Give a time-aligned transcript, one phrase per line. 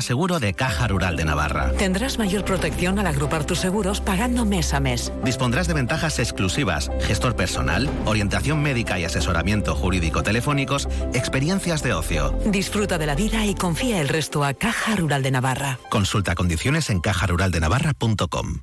[0.00, 1.72] Seguro de Caja Rural de Navarra.
[1.78, 5.12] Tendrás mayor protección al agrupar tus seguros pagando mes a mes.
[5.24, 12.36] Dispondrás de ventajas exclusivas, gestor personal, orientación médica y asesoramiento jurídico telefónicos, experiencias de ocio.
[12.46, 15.78] Disfruta de la vida y confía el resto a Caja Rural de Navarra.
[15.88, 18.62] Consulta condiciones en cajaruraldenavarra.com.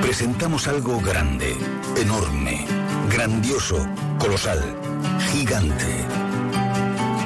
[0.00, 1.56] Presentamos algo grande,
[1.96, 2.64] enorme,
[3.10, 3.86] grandioso,
[4.18, 4.60] colosal,
[5.32, 6.06] gigante.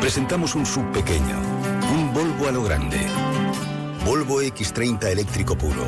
[0.00, 1.55] Presentamos un sub pequeño,
[1.92, 2.98] un Volvo a lo grande.
[4.04, 5.84] Volvo X30 eléctrico puro.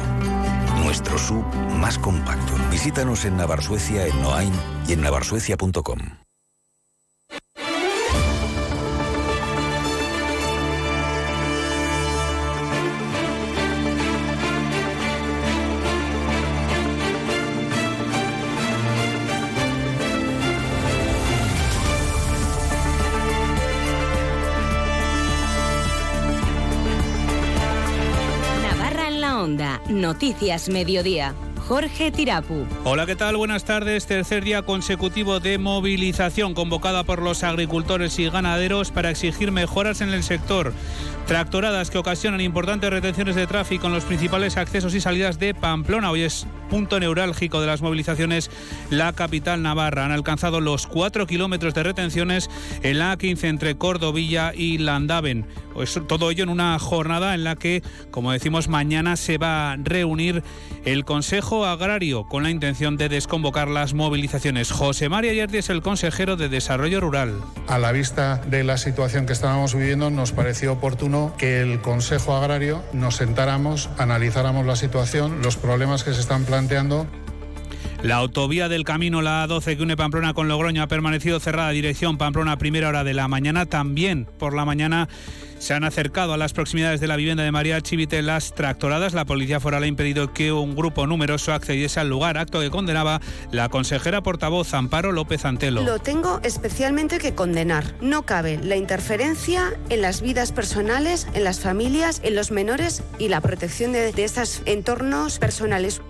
[0.84, 1.44] Nuestro sub
[1.80, 2.52] más compacto.
[2.70, 4.52] Visítanos en Navarsuecia en Noain
[4.86, 6.27] y en navarsuecia.com.
[29.98, 31.34] Noticias Mediodía.
[31.68, 32.66] Jorge Tirapu.
[32.84, 33.36] Hola, ¿qué tal?
[33.36, 34.06] Buenas tardes.
[34.06, 40.08] Tercer día consecutivo de movilización convocada por los agricultores y ganaderos para exigir mejoras en
[40.08, 40.72] el sector.
[41.26, 46.10] Tractoradas que ocasionan importantes retenciones de tráfico en los principales accesos y salidas de Pamplona.
[46.10, 48.50] Hoy es punto neurálgico de las movilizaciones
[48.88, 50.06] la capital navarra.
[50.06, 52.48] Han alcanzado los 4 kilómetros de retenciones
[52.82, 55.46] en la A15 entre Cordovilla y Landaven.
[55.74, 59.76] Pues todo ello en una jornada en la que, como decimos, mañana se va a
[59.76, 60.42] reunir
[60.86, 64.70] el Consejo Agrario con la intención de desconvocar las movilizaciones.
[64.70, 67.40] José María Yerdi es el consejero de Desarrollo Rural.
[67.66, 72.34] A la vista de la situación que estábamos viviendo, nos pareció oportuno que el Consejo
[72.34, 77.06] Agrario nos sentáramos, analizáramos la situación, los problemas que se están planteando
[78.02, 81.70] la autovía del camino, la A12 que une Pamplona con Logroño, ha permanecido cerrada.
[81.70, 83.66] Dirección Pamplona primera hora de la mañana.
[83.66, 85.08] También por la mañana
[85.58, 89.14] se han acercado a las proximidades de la vivienda de María Chivite las tractoradas.
[89.14, 93.20] La policía foral ha impedido que un grupo numeroso accediese al lugar, acto que condenaba
[93.50, 95.82] la consejera portavoz Amparo López Antelo.
[95.82, 97.94] Lo tengo especialmente que condenar.
[98.00, 103.28] No cabe la interferencia en las vidas personales, en las familias, en los menores y
[103.28, 106.00] la protección de, de estos entornos personales.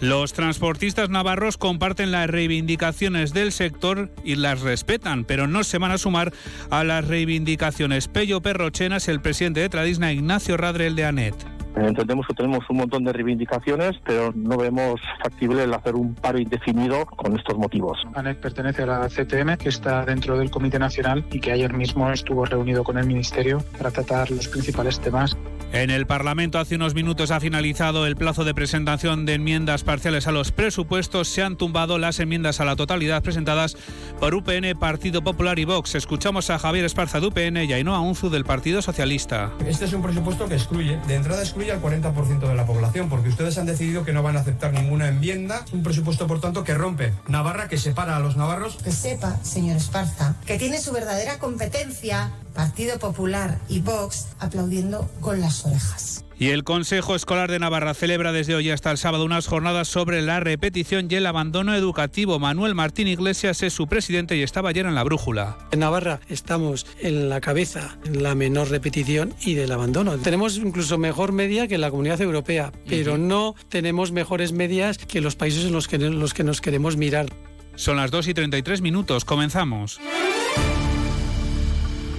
[0.00, 5.90] Los transportistas navarros comparten las reivindicaciones del sector y las respetan, pero no se van
[5.90, 6.32] a sumar
[6.70, 8.06] a las reivindicaciones.
[8.06, 11.34] Pello Perrochena es el presidente de Tradisna, Ignacio Radrel de ANET.
[11.76, 16.38] Entendemos que tenemos un montón de reivindicaciones, pero no vemos factible el hacer un paro
[16.38, 17.98] indefinido con estos motivos.
[18.14, 22.10] ANET pertenece a la CTM, que está dentro del Comité Nacional y que ayer mismo
[22.10, 25.36] estuvo reunido con el Ministerio para tratar los principales temas.
[25.76, 30.26] En el Parlamento hace unos minutos ha finalizado el plazo de presentación de enmiendas parciales
[30.26, 31.28] a los presupuestos.
[31.28, 33.76] Se han tumbado las enmiendas a la totalidad presentadas
[34.18, 35.94] por UPN, Partido Popular y Vox.
[35.94, 39.52] Escuchamos a Javier Esparza de UPN y a Ainhoa Unzu del Partido Socialista.
[39.66, 43.28] Este es un presupuesto que excluye, de entrada excluye al 40% de la población, porque
[43.28, 45.62] ustedes han decidido que no van a aceptar ninguna enmienda.
[45.74, 48.78] Un presupuesto, por tanto, que rompe Navarra, que separa a los navarros.
[48.82, 55.40] Que sepa, señor Esparza, que tiene su verdadera competencia Partido Popular y Vox aplaudiendo con
[55.40, 56.24] las orejas.
[56.38, 60.20] Y el Consejo Escolar de Navarra celebra desde hoy hasta el sábado unas jornadas sobre
[60.20, 62.38] la repetición y el abandono educativo.
[62.38, 65.56] Manuel Martín Iglesias es su presidente y estaba ayer en la brújula.
[65.70, 70.18] En Navarra estamos en la cabeza en la menor repetición y del abandono.
[70.18, 75.36] Tenemos incluso mejor media que la comunidad europea, pero no tenemos mejores medias que los
[75.36, 77.26] países en los que, en los que nos queremos mirar.
[77.76, 79.24] Son las 2 y 33 minutos.
[79.24, 80.00] Comenzamos.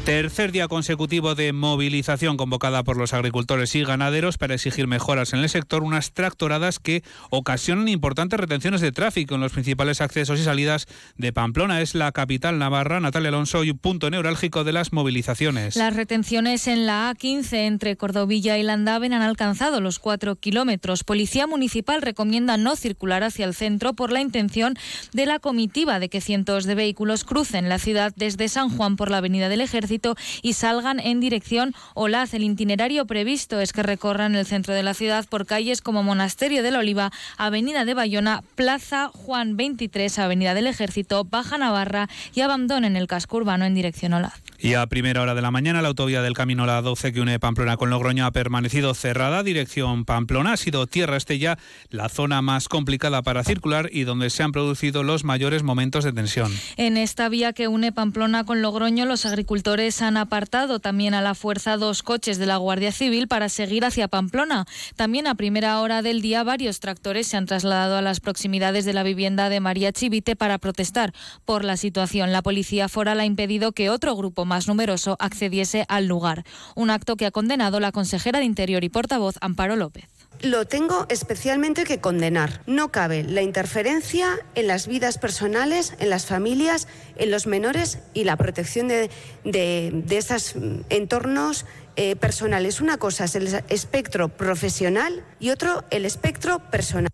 [0.07, 5.41] Tercer día consecutivo de movilización convocada por los agricultores y ganaderos para exigir mejoras en
[5.41, 10.45] el sector, unas tractoradas que ocasionan importantes retenciones de tráfico en los principales accesos y
[10.45, 10.87] salidas
[11.17, 11.81] de Pamplona.
[11.81, 15.75] Es la capital navarra, Natalia Alonso, y un punto neurálgico de las movilizaciones.
[15.75, 21.03] Las retenciones en la A15 entre Cordovilla y Landaven han alcanzado los cuatro kilómetros.
[21.03, 24.75] Policía Municipal recomienda no circular hacia el centro por la intención
[25.11, 29.11] de la comitiva de que cientos de vehículos crucen la ciudad desde San Juan por
[29.11, 29.96] la Avenida del Ejército
[30.41, 32.33] y salgan en dirección Olaz.
[32.33, 36.63] El itinerario previsto es que recorran el centro de la ciudad por calles como Monasterio
[36.63, 42.41] de la Oliva, Avenida de Bayona, Plaza Juan 23, Avenida del Ejército, Baja Navarra y
[42.41, 44.41] abandonen el casco urbano en dirección Olaz.
[44.59, 47.39] Y a primera hora de la mañana, la autovía del Camino La 12 que une
[47.39, 49.43] Pamplona con Logroño ha permanecido cerrada.
[49.43, 51.59] Dirección Pamplona ha sido Tierra Estella
[51.89, 56.13] la zona más complicada para circular y donde se han producido los mayores momentos de
[56.13, 56.51] tensión.
[56.75, 61.33] En esta vía que une Pamplona con Logroño, los agricultores han apartado también a la
[61.33, 64.65] fuerza dos coches de la Guardia Civil para seguir hacia Pamplona.
[64.95, 68.93] También a primera hora del día varios tractores se han trasladado a las proximidades de
[68.93, 71.13] la vivienda de María Chivite para protestar
[71.45, 72.31] por la situación.
[72.31, 76.43] La policía foral ha impedido que otro grupo más numeroso accediese al lugar.
[76.75, 80.16] Un acto que ha condenado la consejera de Interior y portavoz Amparo López.
[80.41, 82.61] Lo tengo especialmente que condenar.
[82.67, 88.23] No cabe la interferencia en las vidas personales, en las familias, en los menores y
[88.23, 89.09] la protección de,
[89.43, 90.55] de, esos
[90.89, 92.81] entornos eh, personales.
[92.81, 97.09] Una cosa es el espectro profesional y otro el espectro personal.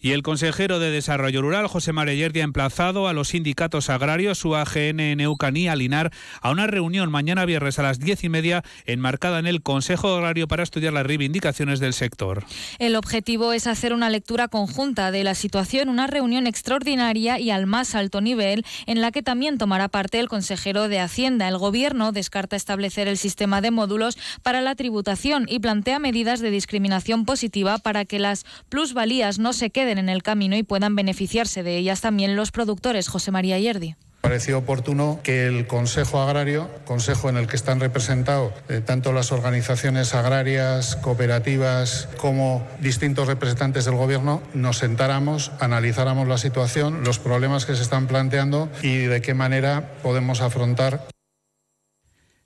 [0.00, 5.00] Y el consejero de Desarrollo Rural, José Marellerdi, ha emplazado a los sindicatos agrarios, UAGN,
[5.00, 5.20] en
[5.56, 9.60] y Alinar, a una reunión mañana viernes a las diez y media, enmarcada en el
[9.60, 12.44] Consejo Agrario para estudiar las reivindicaciones del sector.
[12.78, 17.66] El objetivo es hacer una lectura conjunta de la situación, una reunión extraordinaria y al
[17.66, 21.48] más alto nivel, en la que también tomará parte el consejero de Hacienda.
[21.48, 26.52] El Gobierno descarta establecer el sistema de módulos para la tributación y plantea medidas de
[26.52, 31.62] discriminación positiva para que las plusvalías no se queden en el camino y puedan beneficiarse
[31.62, 33.08] de ellas también los productores.
[33.08, 33.96] José María Yerdi
[34.28, 39.32] pareció oportuno que el Consejo Agrario, consejo en el que están representados eh, tanto las
[39.32, 47.64] organizaciones agrarias, cooperativas, como distintos representantes del Gobierno, nos sentáramos, analizáramos la situación, los problemas
[47.64, 51.06] que se están planteando y de qué manera podemos afrontar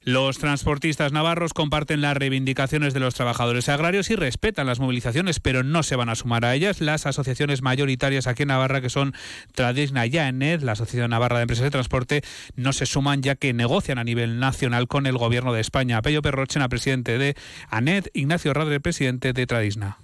[0.04, 5.62] los transportistas navarros comparten las reivindicaciones de los trabajadores agrarios y respetan las movilizaciones, pero
[5.62, 6.81] no se van a sumar a ellas.
[6.81, 9.14] Las asociaciones mayoritarias aquí en Navarra, que son
[9.54, 12.22] Tradisna y AENED, la Asociación Navarra de Empresas de Transporte,
[12.56, 16.02] no se suman ya que negocian a nivel nacional con el Gobierno de España.
[16.02, 17.37] Pello Perrochena, presidente de
[17.69, 19.98] ANED, Ignacio Radre, presidente de Tradisna.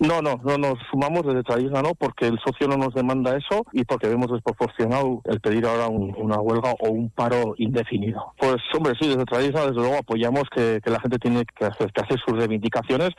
[0.00, 3.64] No, no, no nos sumamos desde Tradisna, no, porque el socio no nos demanda eso
[3.72, 8.32] y porque vemos desproporcionado el pedir ahora una huelga o un paro indefinido.
[8.38, 12.00] Pues hombre, sí, desde Tradisna desde luego apoyamos que, la gente tiene que hacer, que
[12.00, 13.10] hacer sus reivindicaciones.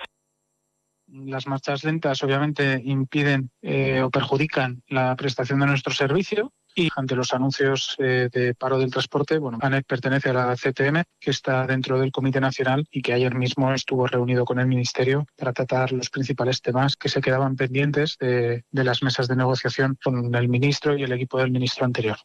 [1.08, 7.16] Las marchas lentas obviamente impiden eh, o perjudican la prestación de nuestro servicio y ante
[7.16, 12.00] los anuncios eh, de paro del transporte, bueno, pertenece a la CTM, que está dentro
[12.00, 16.10] del Comité Nacional y que ayer mismo estuvo reunido con el Ministerio para tratar los
[16.10, 21.04] principales temas que se quedaban pendientes de las mesas de negociación con el ministro y
[21.04, 22.18] el equipo del ministro anterior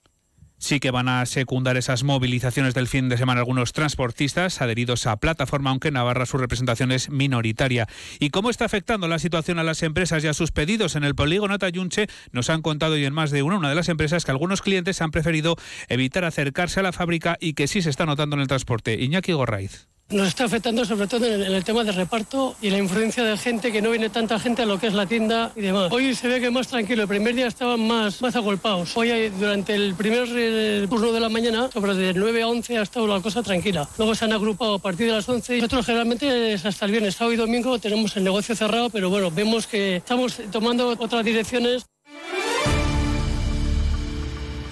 [0.65, 5.19] sí que van a secundar esas movilizaciones del fin de semana algunos transportistas adheridos a
[5.19, 7.87] plataforma, aunque en Navarra su representación es minoritaria.
[8.19, 11.15] ¿Y cómo está afectando la situación a las empresas y a sus pedidos en el
[11.15, 12.09] polígono Tayunche?
[12.33, 15.03] Nos han contado y en más de una, una de las empresas que algunos clientes
[15.03, 15.57] han preferido
[15.89, 19.01] evitar acercarse a la fábrica y que sí se está notando en el transporte.
[19.01, 19.94] Iñaki Gorraiz.
[20.11, 23.73] Nos está afectando sobre todo en el, tema de reparto y la influencia de gente
[23.73, 25.91] que no viene tanta gente a lo que es la tienda y demás.
[25.91, 28.95] Hoy se ve que más tranquilo, el primer día estaban más, más agolpados.
[28.97, 32.83] Hoy durante el primer eh, turno de la mañana, sobre de 9 a 11 ha
[32.83, 33.89] estado la cosa tranquila.
[33.97, 36.91] Luego se han agrupado a partir de las 11 y nosotros generalmente es hasta el
[36.93, 41.25] viernes, sábado y domingo tenemos el negocio cerrado, pero bueno, vemos que estamos tomando otras
[41.25, 41.87] direcciones.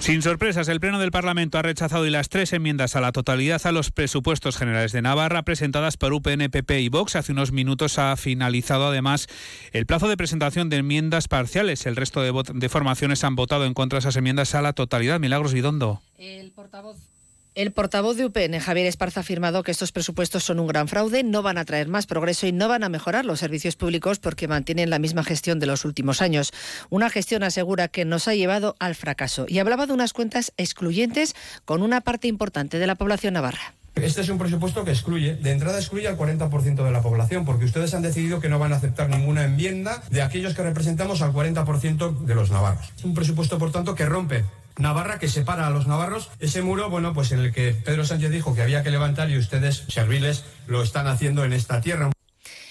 [0.03, 3.65] Sin sorpresas, el Pleno del Parlamento ha rechazado y las tres enmiendas a la totalidad
[3.65, 7.15] a los presupuestos generales de Navarra presentadas por UPN, PP y Vox.
[7.15, 9.27] Hace unos minutos ha finalizado además
[9.71, 11.85] el plazo de presentación de enmiendas parciales.
[11.85, 15.21] El resto de, de formaciones han votado en contra de esas enmiendas a la totalidad.
[15.21, 16.01] Milagros Vidondo.
[16.17, 17.12] El portavoz
[17.55, 21.23] el portavoz de UPN, Javier Esparza, ha afirmado que estos presupuestos son un gran fraude,
[21.23, 24.47] no van a traer más progreso y no van a mejorar los servicios públicos porque
[24.47, 26.51] mantienen la misma gestión de los últimos años.
[26.89, 29.45] Una gestión asegura que nos ha llevado al fracaso.
[29.47, 31.35] Y hablaba de unas cuentas excluyentes
[31.65, 33.75] con una parte importante de la población navarra.
[33.95, 37.65] Este es un presupuesto que excluye, de entrada excluye al 40% de la población, porque
[37.65, 41.31] ustedes han decidido que no van a aceptar ninguna enmienda de aquellos que representamos al
[41.31, 42.91] 40% de los navarros.
[42.97, 44.45] Es un presupuesto, por tanto, que rompe
[44.77, 46.29] Navarra que separa a los navarros.
[46.39, 49.37] Ese muro, bueno, pues en el que Pedro Sánchez dijo que había que levantar y
[49.37, 52.11] ustedes, serviles, lo están haciendo en esta tierra.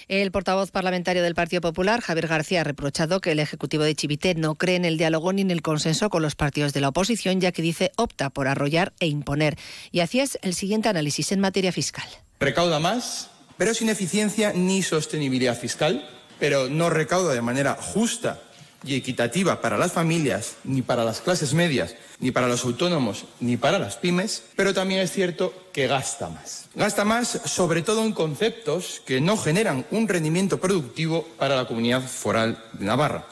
[0.09, 4.35] El portavoz parlamentario del Partido Popular, Javier García, ha reprochado que el Ejecutivo de Chivite
[4.35, 7.39] no cree en el diálogo ni en el consenso con los partidos de la oposición,
[7.39, 9.57] ya que dice opta por arrollar e imponer.
[9.91, 12.05] Y hacía el siguiente análisis en materia fiscal.
[12.39, 16.05] Recauda más, pero sin eficiencia ni sostenibilidad fiscal,
[16.37, 18.41] pero no recauda de manera justa
[18.83, 23.57] y equitativa para las familias, ni para las clases medias, ni para los autónomos, ni
[23.57, 26.65] para las pymes, pero también es cierto que gasta más.
[26.75, 32.01] Gasta más sobre todo en conceptos que no generan un rendimiento productivo para la comunidad
[32.01, 33.27] foral de Navarra.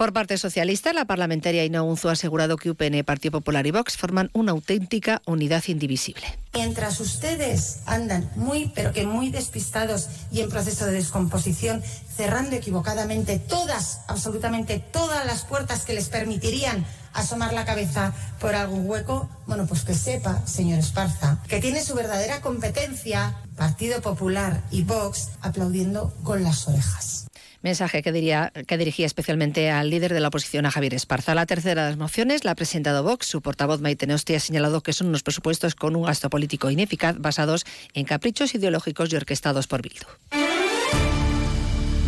[0.00, 3.98] Por parte socialista, la parlamentaria Ina Unzu ha asegurado que UPN, Partido Popular y Vox
[3.98, 6.22] forman una auténtica unidad indivisible.
[6.54, 11.82] Mientras ustedes andan muy, pero que muy despistados y en proceso de descomposición,
[12.16, 18.88] cerrando equivocadamente todas, absolutamente todas las puertas que les permitirían asomar la cabeza por algún
[18.88, 24.82] hueco, bueno, pues que sepa, señor Esparza, que tiene su verdadera competencia Partido Popular y
[24.82, 27.26] Vox aplaudiendo con las orejas.
[27.62, 31.34] Mensaje que, diría, que dirigía especialmente al líder de la oposición, a Javier Esparza.
[31.34, 33.26] La tercera de las mociones la ha presentado Vox.
[33.26, 37.16] Su portavoz, Maite Nosti, ha señalado que son unos presupuestos con un gasto político ineficaz
[37.18, 40.49] basados en caprichos ideológicos y orquestados por Bildu.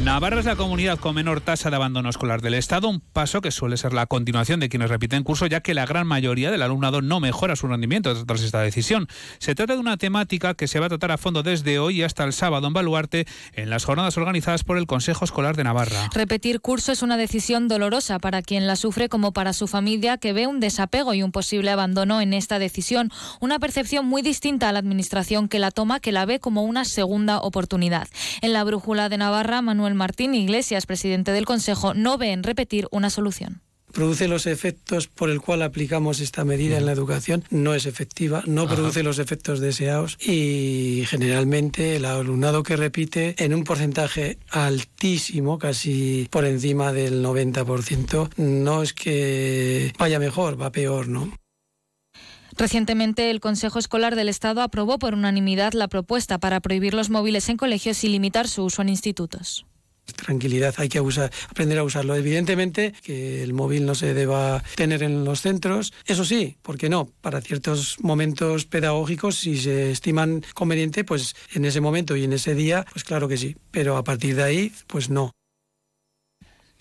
[0.05, 3.53] Navarra es la comunidad con menor tasa de abandono escolar del Estado, un paso que
[3.53, 7.03] suele ser la continuación de quienes repiten curso, ya que la gran mayoría del alumnado
[7.03, 9.07] no mejora su rendimiento tras esta decisión.
[9.39, 12.25] Se trata de una temática que se va a tratar a fondo desde hoy hasta
[12.25, 16.11] el sábado en Baluarte, en las jornadas organizadas por el Consejo Escolar de Navarra.
[16.13, 20.33] Repetir curso es una decisión dolorosa para quien la sufre como para su familia, que
[20.33, 24.73] ve un desapego y un posible abandono en esta decisión, una percepción muy distinta a
[24.73, 28.09] la Administración que la toma, que la ve como una segunda oportunidad.
[28.41, 32.89] En la brújula de Navarra, Manuel Martín Iglesias, presidente del Consejo, no ve en repetir
[32.91, 33.63] una solución.
[33.93, 38.43] Produce los efectos por el cual aplicamos esta medida en la educación, no es efectiva,
[38.47, 45.59] no produce los efectos deseados y generalmente el alumnado que repite en un porcentaje altísimo,
[45.59, 51.31] casi por encima del 90%, no es que vaya mejor, va peor, ¿no?
[52.57, 57.49] Recientemente, el Consejo Escolar del Estado aprobó por unanimidad la propuesta para prohibir los móviles
[57.51, 59.67] en colegios y limitar su uso en institutos
[60.13, 61.01] tranquilidad, hay que
[61.49, 62.15] aprender a usarlo.
[62.15, 66.89] Evidentemente que el móvil no se deba tener en los centros, eso sí, ¿por qué
[66.89, 67.11] no?
[67.21, 72.55] Para ciertos momentos pedagógicos, si se estiman conveniente, pues en ese momento y en ese
[72.55, 75.33] día, pues claro que sí, pero a partir de ahí, pues no.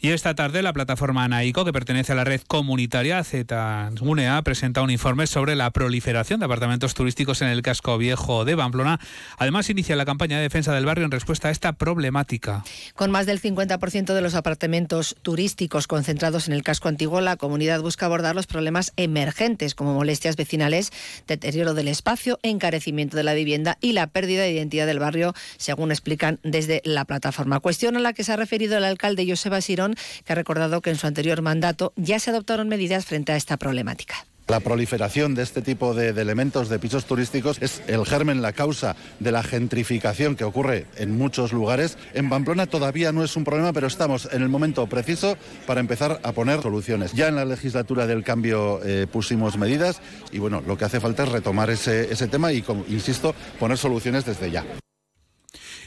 [0.04, 4.90] Y esta tarde la plataforma Naico, que pertenece a la red comunitaria ZUNEA, presenta un
[4.90, 9.00] informe sobre la proliferación de apartamentos turísticos en el casco viejo de Pamplona.
[9.38, 12.64] Además, inicia la campaña de defensa del barrio en respuesta a esta problemática.
[12.96, 17.82] Con más del 50% de los apartamentos turísticos concentrados en el casco antiguo, la comunidad
[17.82, 20.92] busca abordar los problemas emergentes como molestias vecinales,
[21.28, 25.92] deterioro del espacio, encarecimiento de la vivienda y la pérdida de identidad del barrio, según
[25.92, 27.60] explican desde la plataforma.
[27.60, 29.91] Cuestión a la que se ha referido el alcalde Joseba Sirón
[30.26, 33.58] que ha recordado que en su anterior mandato ya se adoptaron medidas frente a esta
[33.58, 34.26] problemática.
[34.52, 38.98] La proliferación de este tipo de, elementos de pisos turísticos es el germen, la causa
[39.22, 41.98] de la gentrificación que ocurre en muchos lugares.
[42.14, 46.20] En Pamplona todavía no es un problema, pero estamos en el momento preciso para empezar
[46.24, 47.14] a poner soluciones.
[47.14, 50.02] Ya en la legislatura del cambio eh, pusimos medidas
[50.34, 53.78] y bueno, lo que hace falta es retomar ese, ese tema y, como, insisto, poner
[53.78, 54.66] soluciones desde ya.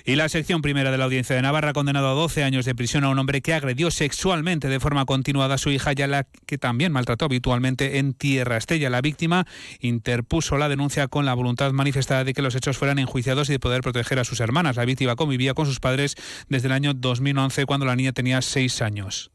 [0.06, 3.04] Y la sección primera de la Audiencia de Navarra condenado a 12 años de prisión
[3.04, 6.26] a un hombre que agredió sexualmente de forma continuada a su hija y a la
[6.44, 8.90] que también maltrató habitualmente en Tierra Estella.
[8.90, 9.46] La víctima
[9.80, 13.61] interpuso la denuncia con la voluntad manifestada de que los hechos fueran enjuiciados y de
[13.61, 14.76] poder proteger a sus hermanas.
[14.76, 16.16] La víctima convivía con sus padres
[16.50, 19.34] desde el año 2011 cuando la niña tenía seis años.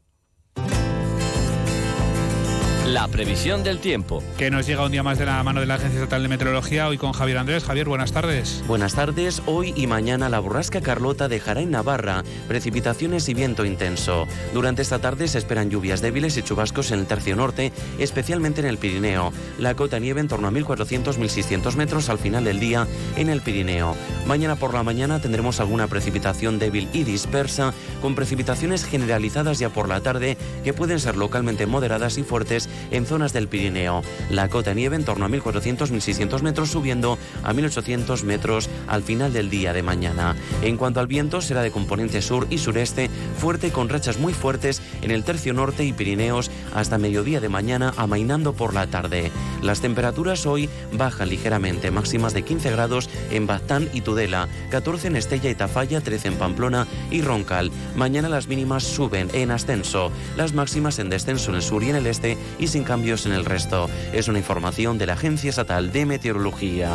[2.86, 4.22] La previsión del tiempo.
[4.38, 6.88] Que nos llega un día más de la mano de la Agencia Estatal de Meteorología,
[6.88, 7.62] hoy con Javier Andrés.
[7.62, 8.64] Javier, buenas tardes.
[8.66, 9.42] Buenas tardes.
[9.46, 14.26] Hoy y mañana la borrasca Carlota dejará en Navarra precipitaciones y viento intenso.
[14.54, 18.66] Durante esta tarde se esperan lluvias débiles y chubascos en el tercio norte, especialmente en
[18.66, 19.32] el Pirineo.
[19.58, 23.94] La cota nieve en torno a 1.400-1.600 metros al final del día en el Pirineo.
[24.26, 29.88] Mañana por la mañana tendremos alguna precipitación débil y dispersa, con precipitaciones generalizadas ya por
[29.88, 34.02] la tarde que pueden ser localmente moderadas y fuertes en zonas del Pirineo.
[34.30, 39.50] La cota nieve en torno a 1.400-1.600 metros, subiendo a 1.800 metros al final del
[39.50, 40.36] día de mañana.
[40.62, 44.82] En cuanto al viento, será de componente sur y sureste, fuerte con rachas muy fuertes
[45.02, 49.30] en el tercio norte y Pirineos hasta mediodía de mañana, amainando por la tarde.
[49.62, 55.16] Las temperaturas hoy bajan ligeramente, máximas de 15 grados en Baztán y Tudela, 14 en
[55.16, 57.70] Estella y Tafalla, 13 en Pamplona y Roncal.
[57.96, 61.96] Mañana las mínimas suben en ascenso, las máximas en descenso en el sur y en
[61.96, 63.88] el este y sin cambios en el resto.
[64.12, 66.90] Es una información de la Agencia Estatal de Meteorología.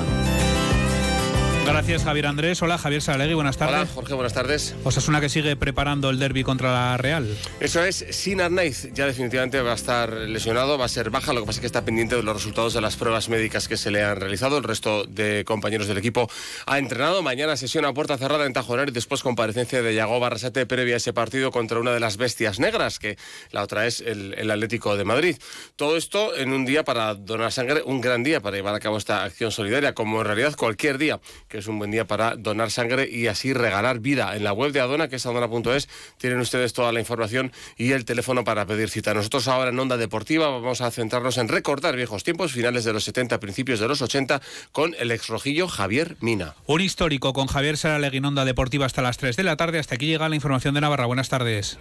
[1.66, 2.62] Gracias, Javier Andrés.
[2.62, 3.76] Hola, Javier Salegui, buenas tardes.
[3.76, 4.76] Hola, Jorge, buenas tardes.
[4.84, 7.28] Osasuna que sigue preparando el derby contra la Real.
[7.60, 11.42] Eso es, Sin Arnaiz ya definitivamente va a estar lesionado, va a ser baja, lo
[11.42, 13.90] que pasa es que está pendiente de los resultados de las pruebas médicas que se
[13.90, 14.60] le han realizado.
[14.60, 16.30] El resto de compañeros del equipo
[16.68, 17.24] ha entrenado.
[17.24, 20.98] Mañana sesión a puerta cerrada en Tajonar y después comparecencia de Yago Barrasate previa a
[20.98, 23.18] ese partido contra una de las bestias negras, que
[23.52, 25.38] la otra es el, el Atlético de Madrid.
[25.76, 28.98] Todo esto en un día para donar sangre, un gran día para llevar a cabo
[28.98, 32.72] esta acción solidaria, como en realidad cualquier día que es un buen día para donar
[32.72, 34.36] sangre y así regalar vida.
[34.36, 38.06] En la web de Adona, que es adona.es, tienen ustedes toda la información y el
[38.06, 39.14] teléfono para pedir cita.
[39.14, 43.04] Nosotros ahora en Onda Deportiva vamos a centrarnos en recordar viejos tiempos, finales de los
[43.04, 46.56] 70, principios de los 80, con el exrojillo Javier Mina.
[46.66, 49.80] Un histórico con Javier Saralegui en Onda Deportiva hasta las 3 de la tarde.
[49.80, 51.06] Hasta aquí llega la información de Navarra.
[51.06, 51.78] Buenas tardes.